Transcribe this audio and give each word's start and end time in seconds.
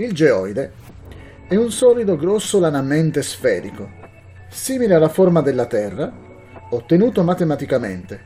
Il 0.00 0.12
geoide 0.12 0.70
è 1.48 1.56
un 1.56 1.72
solido 1.72 2.14
grossolanamente 2.16 3.20
sferico, 3.20 3.90
simile 4.48 4.94
alla 4.94 5.08
forma 5.08 5.40
della 5.40 5.66
Terra, 5.66 6.12
ottenuto 6.70 7.24
matematicamente, 7.24 8.20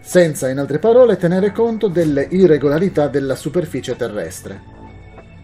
senza 0.00 0.48
in 0.48 0.58
altre 0.58 0.78
parole 0.78 1.16
tenere 1.16 1.50
conto 1.50 1.88
delle 1.88 2.28
irregolarità 2.30 3.08
della 3.08 3.34
superficie 3.34 3.96
terrestre. 3.96 4.62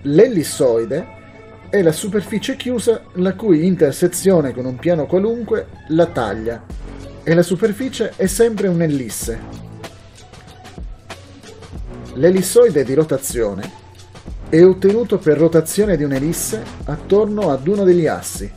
L'ellissoide 0.03 1.07
è 1.71 1.83
la 1.83 1.91
superficie 1.91 2.55
chiusa 2.55 3.03
la 3.15 3.35
cui 3.35 3.67
intersezione 3.67 4.53
con 4.53 4.65
un 4.65 4.77
piano 4.77 5.07
qualunque 5.07 5.67
la 5.89 6.07
taglia 6.07 6.65
e 7.25 7.35
la 7.35 7.43
superficie 7.43 8.13
è 8.15 8.27
sempre 8.27 8.69
un'ellisse. 8.69 9.41
L'ellissoide 12.15 12.85
di 12.85 12.95
rotazione 12.95 13.87
è 14.51 14.65
ottenuto 14.65 15.19
per 15.19 15.37
rotazione 15.37 15.99
di 15.99 16.05
un'elisse 16.05 16.63
attorno 16.85 17.51
ad 17.51 17.67
uno 17.67 17.85
degli 17.85 18.07
assi. 18.07 18.51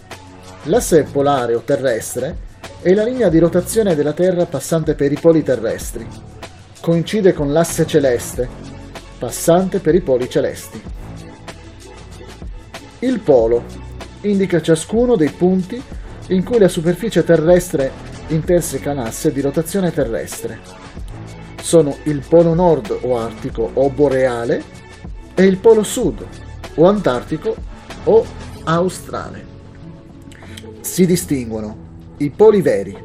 L'asse 0.63 1.03
polare 1.03 1.53
o 1.53 1.61
terrestre 1.61 2.49
è 2.81 2.93
la 2.93 3.03
linea 3.03 3.27
di 3.27 3.39
rotazione 3.39 3.93
della 3.93 4.13
Terra 4.13 4.45
passante 4.45 4.95
per 4.95 5.11
i 5.11 5.17
poli 5.19 5.43
terrestri. 5.43 6.07
Coincide 6.79 7.33
con 7.33 7.51
l'asse 7.51 7.85
celeste, 7.85 8.47
passante 9.19 9.79
per 9.79 9.93
i 9.93 10.01
poli 10.01 10.29
celesti. 10.29 10.81
Il 12.99 13.19
polo 13.19 13.63
indica 14.21 14.61
ciascuno 14.61 15.17
dei 15.17 15.31
punti 15.31 15.81
in 16.27 16.43
cui 16.45 16.57
la 16.57 16.69
superficie 16.69 17.25
terrestre 17.25 17.91
interseca 18.27 18.93
l'asse 18.93 19.33
di 19.33 19.41
rotazione 19.41 19.91
terrestre. 19.91 20.59
Sono 21.61 21.97
il 22.03 22.23
polo 22.27 22.53
nord 22.53 22.97
o 23.01 23.17
artico 23.17 23.71
o 23.73 23.89
boreale 23.89 24.79
e 25.41 25.45
il 25.45 25.57
polo 25.57 25.81
sud 25.81 26.23
o 26.75 26.85
antartico 26.85 27.55
o 28.03 28.25
australe. 28.63 29.43
Si 30.81 31.07
distinguono 31.07 31.89
i 32.17 32.29
poli 32.29 32.61
veri, 32.61 32.95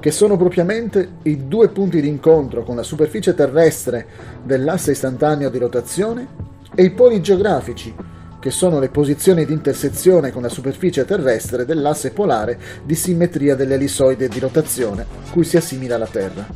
che 0.00 0.10
sono 0.10 0.38
propriamente 0.38 1.16
i 1.24 1.46
due 1.46 1.68
punti 1.68 2.00
di 2.00 2.08
incontro 2.08 2.62
con 2.62 2.76
la 2.76 2.82
superficie 2.82 3.34
terrestre 3.34 4.06
dell'asse 4.42 4.92
istantaneo 4.92 5.50
di 5.50 5.58
rotazione, 5.58 6.48
e 6.74 6.84
i 6.84 6.92
poli 6.92 7.20
geografici, 7.20 7.94
che 8.38 8.50
sono 8.50 8.78
le 8.78 8.88
posizioni 8.88 9.44
di 9.44 9.52
intersezione 9.52 10.32
con 10.32 10.40
la 10.40 10.48
superficie 10.48 11.04
terrestre 11.04 11.66
dell'asse 11.66 12.12
polare 12.12 12.58
di 12.84 12.94
simmetria 12.94 13.54
dell'ellissoide 13.54 14.28
di 14.28 14.38
rotazione, 14.38 15.04
cui 15.30 15.44
si 15.44 15.58
assimila 15.58 15.98
la 15.98 16.06
Terra. 16.06 16.46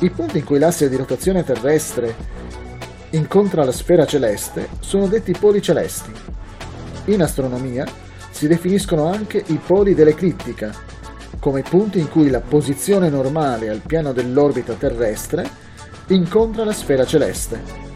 I 0.00 0.10
punti 0.10 0.36
in 0.36 0.44
cui 0.44 0.58
l'asse 0.58 0.90
di 0.90 0.96
rotazione 0.96 1.44
terrestre 1.44 2.39
incontra 3.10 3.64
la 3.64 3.72
sfera 3.72 4.06
celeste 4.06 4.68
sono 4.80 5.06
detti 5.06 5.32
poli 5.32 5.60
celesti. 5.60 6.12
In 7.06 7.22
astronomia 7.22 7.86
si 8.30 8.46
definiscono 8.46 9.06
anche 9.06 9.42
i 9.46 9.60
poli 9.64 9.94
dell'eclittica, 9.94 10.72
come 11.38 11.62
punti 11.62 11.98
in 11.98 12.08
cui 12.08 12.30
la 12.30 12.40
posizione 12.40 13.08
normale 13.08 13.68
al 13.68 13.80
piano 13.84 14.12
dell'orbita 14.12 14.74
terrestre 14.74 15.48
incontra 16.08 16.64
la 16.64 16.72
sfera 16.72 17.04
celeste. 17.04 17.88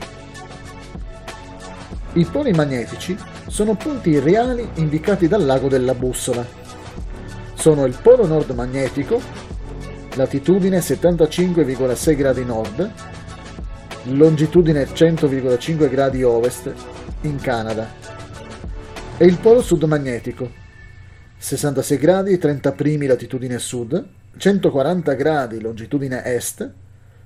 I 2.14 2.24
poli 2.24 2.52
magnetici 2.52 3.16
sono 3.48 3.74
punti 3.74 4.18
reali 4.18 4.68
indicati 4.74 5.28
dal 5.28 5.44
lago 5.44 5.68
della 5.68 5.94
bussola. 5.94 6.46
Sono 7.54 7.84
il 7.84 7.96
polo 8.00 8.26
nord 8.26 8.50
magnetico, 8.50 9.20
latitudine 10.14 10.78
75,6 10.78 12.16
gradi 12.16 12.44
nord, 12.44 12.92
longitudine 14.05 14.84
100,5 14.84 15.88
gradi 15.88 16.22
ovest, 16.22 16.72
in 17.22 17.41
Canada, 17.41 17.88
e 19.16 19.25
il 19.25 19.38
polo 19.38 19.62
sud 19.62 19.84
magnetico, 19.84 20.50
66 21.38 21.98
gradi 21.98 22.38
30 22.38 22.72
primi 22.72 23.06
latitudine 23.06 23.59
sud, 23.59 24.04
140 24.37 25.15
gradi 25.15 25.60
longitudine 25.60 26.22
est, 26.25 26.70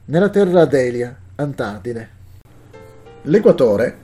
nella 0.07 0.29
terra 0.29 0.63
Adelia, 0.63 1.17
Antartide. 1.37 2.09
L'equatore 3.23 3.99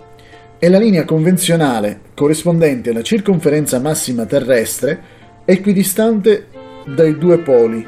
è 0.59 0.69
la 0.69 0.79
linea 0.79 1.05
convenzionale 1.05 2.01
corrispondente 2.15 2.91
alla 2.91 3.03
circonferenza 3.03 3.79
massima 3.79 4.25
terrestre 4.25 5.23
equidistante 5.45 6.47
dai 6.87 7.17
due 7.19 7.39
poli, 7.39 7.87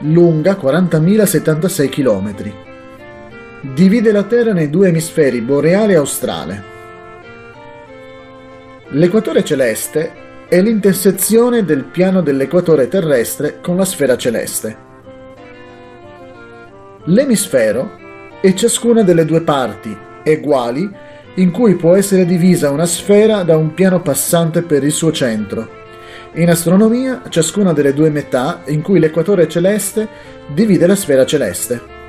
lunga 0.00 0.52
40.076 0.52 1.88
km 1.88 2.70
divide 3.62 4.10
la 4.10 4.24
Terra 4.24 4.52
nei 4.52 4.68
due 4.68 4.88
emisferi 4.88 5.40
boreale 5.40 5.92
e 5.92 5.96
australe. 5.96 6.62
L'equatore 8.88 9.44
celeste 9.44 10.20
è 10.48 10.60
l'intersezione 10.60 11.64
del 11.64 11.84
piano 11.84 12.22
dell'equatore 12.22 12.88
terrestre 12.88 13.60
con 13.60 13.76
la 13.76 13.84
sfera 13.84 14.16
celeste. 14.16 14.90
L'emisfero 17.04 17.98
è 18.40 18.52
ciascuna 18.52 19.02
delle 19.02 19.24
due 19.24 19.42
parti, 19.42 19.96
uguali, 20.24 20.90
in 21.36 21.50
cui 21.52 21.76
può 21.76 21.94
essere 21.94 22.26
divisa 22.26 22.70
una 22.70 22.84
sfera 22.84 23.44
da 23.44 23.56
un 23.56 23.74
piano 23.74 24.02
passante 24.02 24.62
per 24.62 24.82
il 24.82 24.92
suo 24.92 25.12
centro. 25.12 25.80
In 26.34 26.50
astronomia, 26.50 27.22
ciascuna 27.28 27.72
delle 27.72 27.94
due 27.94 28.10
metà 28.10 28.62
in 28.66 28.82
cui 28.82 28.98
l'equatore 28.98 29.48
celeste 29.48 30.08
divide 30.52 30.86
la 30.86 30.96
sfera 30.96 31.24
celeste. 31.24 32.01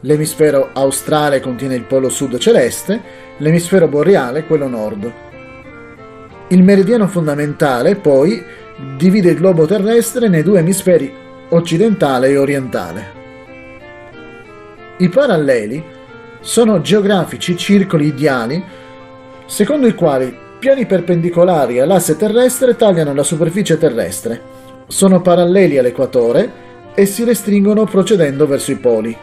L'emisfero 0.00 0.70
australe 0.72 1.40
contiene 1.40 1.74
il 1.74 1.84
polo 1.84 2.08
sud 2.08 2.38
celeste, 2.38 3.00
l'emisfero 3.38 3.88
boreale 3.88 4.44
quello 4.44 4.68
nord. 4.68 5.12
Il 6.48 6.62
meridiano 6.62 7.06
fondamentale, 7.08 7.96
poi, 7.96 8.42
divide 8.96 9.30
il 9.30 9.36
globo 9.36 9.66
terrestre 9.66 10.28
nei 10.28 10.42
due 10.42 10.60
emisferi 10.60 11.12
occidentale 11.48 12.28
e 12.28 12.36
orientale. 12.36 13.14
I 14.98 15.08
paralleli 15.08 15.82
sono 16.40 16.80
geografici 16.80 17.56
circoli 17.56 18.06
ideali 18.06 18.62
secondo 19.46 19.86
i 19.86 19.94
quali 19.94 20.36
piani 20.58 20.86
perpendicolari 20.86 21.80
all'asse 21.80 22.16
terrestre 22.16 22.76
tagliano 22.76 23.14
la 23.14 23.22
superficie 23.22 23.78
terrestre, 23.78 24.40
sono 24.86 25.20
paralleli 25.20 25.78
all'equatore 25.78 26.64
e 26.94 27.06
si 27.06 27.24
restringono 27.24 27.84
procedendo 27.84 28.46
verso 28.46 28.72
i 28.72 28.76
poli. 28.76 29.16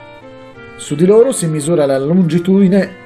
Su 0.76 0.96
di 0.96 1.06
loro 1.06 1.32
si 1.32 1.48
misura 1.48 1.86
la 1.86 1.98
longitudine 1.98 3.02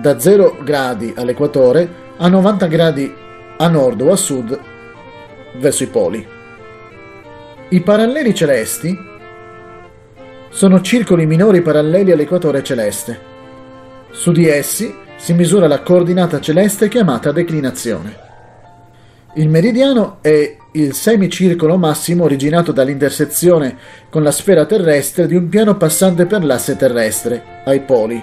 da 0.00 0.18
0 0.18 0.58
gradi 0.62 1.12
all'equatore 1.16 1.88
a 2.16 2.28
90 2.28 2.66
gradi 2.66 3.14
a 3.58 3.68
nord 3.68 4.00
o 4.00 4.12
a 4.12 4.16
sud 4.16 4.58
verso 5.58 5.82
i 5.82 5.86
poli. 5.86 6.26
I 7.68 7.80
paralleli 7.80 8.34
celesti 8.34 8.96
sono 10.50 10.80
circoli 10.80 11.26
minori 11.26 11.62
paralleli 11.62 12.12
all'equatore 12.12 12.62
celeste. 12.62 13.34
Su 14.10 14.32
di 14.32 14.48
essi 14.48 14.94
si 15.16 15.32
misura 15.34 15.66
la 15.66 15.80
coordinata 15.80 16.40
celeste 16.40 16.88
chiamata 16.88 17.32
declinazione. 17.32 18.25
Il 19.38 19.50
meridiano 19.50 20.16
è 20.22 20.56
il 20.72 20.94
semicircolo 20.94 21.76
massimo 21.76 22.24
originato 22.24 22.72
dall'intersezione 22.72 23.76
con 24.08 24.22
la 24.22 24.30
sfera 24.30 24.64
terrestre 24.64 25.26
di 25.26 25.34
un 25.34 25.50
piano 25.50 25.76
passante 25.76 26.24
per 26.24 26.42
l'asse 26.42 26.74
terrestre, 26.74 27.60
ai 27.66 27.80
poli. 27.80 28.22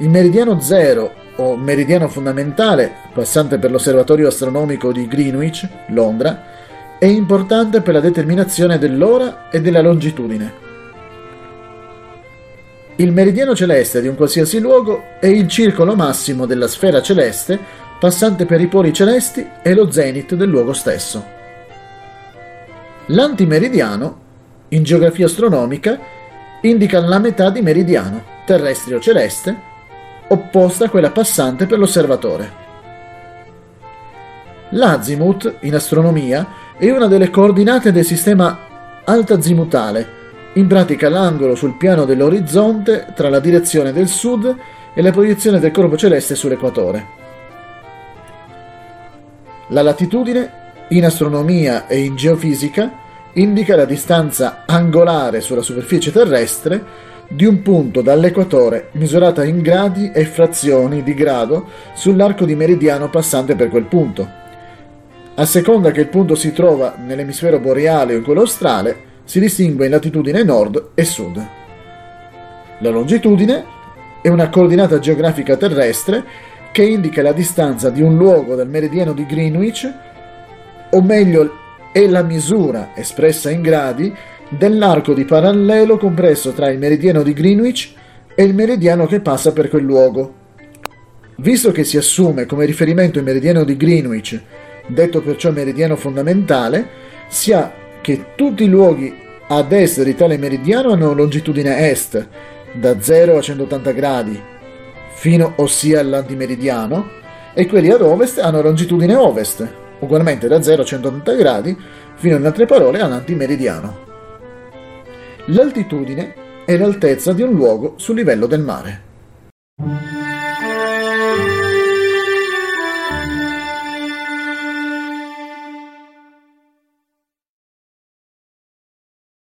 Il 0.00 0.10
meridiano 0.10 0.60
zero, 0.60 1.14
o 1.36 1.56
meridiano 1.56 2.08
fondamentale, 2.08 2.92
passante 3.14 3.56
per 3.56 3.70
l'osservatorio 3.70 4.28
astronomico 4.28 4.92
di 4.92 5.08
Greenwich, 5.08 5.66
Londra, 5.88 6.44
è 6.98 7.06
importante 7.06 7.80
per 7.80 7.94
la 7.94 8.00
determinazione 8.00 8.76
dell'ora 8.76 9.48
e 9.48 9.62
della 9.62 9.80
longitudine. 9.80 10.60
Il 12.96 13.12
meridiano 13.12 13.54
celeste 13.54 14.02
di 14.02 14.08
un 14.08 14.16
qualsiasi 14.16 14.60
luogo 14.60 15.04
è 15.18 15.26
il 15.26 15.48
circolo 15.48 15.96
massimo 15.96 16.44
della 16.44 16.68
sfera 16.68 17.00
celeste 17.00 17.58
passante 18.02 18.46
per 18.46 18.60
i 18.60 18.66
poli 18.66 18.92
celesti 18.92 19.48
e 19.62 19.74
lo 19.74 19.88
zenit 19.88 20.34
del 20.34 20.48
luogo 20.48 20.72
stesso. 20.72 21.24
L'antimeridiano, 23.06 24.18
in 24.70 24.82
geografia 24.82 25.26
astronomica, 25.26 26.00
indica 26.62 26.98
la 26.98 27.20
metà 27.20 27.50
di 27.50 27.62
meridiano, 27.62 28.24
terrestre 28.44 28.96
o 28.96 29.00
celeste, 29.00 29.56
opposta 30.26 30.86
a 30.86 30.88
quella 30.90 31.12
passante 31.12 31.66
per 31.66 31.78
l'osservatore. 31.78 32.50
L'azimut, 34.70 35.58
in 35.60 35.76
astronomia, 35.76 36.44
è 36.76 36.90
una 36.90 37.06
delle 37.06 37.30
coordinate 37.30 37.92
del 37.92 38.04
sistema 38.04 39.02
altazimutale, 39.04 40.08
in 40.54 40.66
pratica 40.66 41.08
l'angolo 41.08 41.54
sul 41.54 41.76
piano 41.76 42.04
dell'orizzonte 42.04 43.12
tra 43.14 43.28
la 43.28 43.38
direzione 43.38 43.92
del 43.92 44.08
sud 44.08 44.56
e 44.92 45.02
la 45.02 45.12
proiezione 45.12 45.60
del 45.60 45.70
corpo 45.70 45.96
celeste 45.96 46.34
sull'equatore. 46.34 47.21
La 49.72 49.80
latitudine, 49.80 50.50
in 50.88 51.06
astronomia 51.06 51.86
e 51.86 52.04
in 52.04 52.14
geofisica, 52.14 52.92
indica 53.32 53.74
la 53.74 53.86
distanza 53.86 54.64
angolare 54.66 55.40
sulla 55.40 55.62
superficie 55.62 56.12
terrestre 56.12 56.84
di 57.26 57.46
un 57.46 57.62
punto 57.62 58.02
dall'equatore 58.02 58.90
misurata 58.92 59.42
in 59.44 59.62
gradi 59.62 60.10
e 60.12 60.26
frazioni 60.26 61.02
di 61.02 61.14
grado 61.14 61.68
sull'arco 61.94 62.44
di 62.44 62.54
meridiano 62.54 63.08
passante 63.08 63.56
per 63.56 63.70
quel 63.70 63.84
punto. 63.84 64.28
A 65.36 65.44
seconda 65.46 65.90
che 65.90 66.00
il 66.00 66.08
punto 66.08 66.34
si 66.34 66.52
trova 66.52 66.96
nell'emisfero 66.98 67.58
boreale 67.58 68.12
o 68.12 68.18
in 68.18 68.24
quello 68.24 68.40
australe, 68.40 68.94
si 69.24 69.40
distingue 69.40 69.86
in 69.86 69.92
latitudine 69.92 70.42
nord 70.42 70.90
e 70.92 71.04
sud. 71.04 71.48
La 72.80 72.90
longitudine 72.90 73.64
è 74.20 74.28
una 74.28 74.50
coordinata 74.50 74.98
geografica 74.98 75.56
terrestre 75.56 76.50
che 76.72 76.82
indica 76.82 77.22
la 77.22 77.32
distanza 77.32 77.90
di 77.90 78.00
un 78.00 78.16
luogo 78.16 78.54
dal 78.54 78.68
meridiano 78.68 79.12
di 79.12 79.26
Greenwich, 79.26 79.92
o 80.90 81.02
meglio 81.02 81.52
è 81.92 82.06
la 82.06 82.22
misura 82.22 82.92
espressa 82.94 83.50
in 83.50 83.60
gradi 83.60 84.12
dell'arco 84.48 85.12
di 85.12 85.24
parallelo 85.24 85.98
compreso 85.98 86.52
tra 86.52 86.70
il 86.70 86.78
meridiano 86.78 87.22
di 87.22 87.32
Greenwich 87.34 87.92
e 88.34 88.42
il 88.42 88.54
meridiano 88.54 89.06
che 89.06 89.20
passa 89.20 89.52
per 89.52 89.68
quel 89.68 89.84
luogo. 89.84 90.40
Visto 91.36 91.72
che 91.72 91.84
si 91.84 91.98
assume 91.98 92.46
come 92.46 92.64
riferimento 92.64 93.18
il 93.18 93.24
meridiano 93.24 93.64
di 93.64 93.76
Greenwich, 93.76 94.40
detto 94.86 95.20
perciò 95.20 95.50
meridiano 95.50 95.96
fondamentale, 95.96 96.88
si 97.28 97.52
ha 97.52 97.70
che 98.00 98.34
tutti 98.34 98.64
i 98.64 98.68
luoghi 98.68 99.14
ad 99.48 99.72
est 99.72 100.02
di 100.02 100.14
tale 100.14 100.38
meridiano 100.38 100.92
hanno 100.92 101.12
longitudine 101.12 101.90
est, 101.90 102.28
da 102.72 103.00
0 103.00 103.36
a 103.36 103.40
180 103.40 103.92
gradi, 103.92 104.40
fino 105.22 105.52
ossia 105.58 106.00
all'antimeridiano, 106.00 107.08
e 107.54 107.68
quelli 107.68 107.90
ad 107.90 108.00
ovest 108.00 108.40
hanno 108.40 108.60
longitudine 108.60 109.14
ovest, 109.14 109.64
ugualmente 110.00 110.48
da 110.48 110.60
0 110.60 110.82
a 110.82 110.84
180 110.84 111.32
gradi, 111.34 111.78
fino 112.16 112.34
in 112.34 112.44
altre 112.44 112.66
parole 112.66 112.98
all'antimeridiano. 112.98 113.98
L'altitudine 115.44 116.34
è 116.64 116.76
l'altezza 116.76 117.32
di 117.32 117.42
un 117.42 117.52
luogo 117.52 117.94
sul 117.98 118.16
livello 118.16 118.46
del 118.46 118.62
mare. 118.62 119.02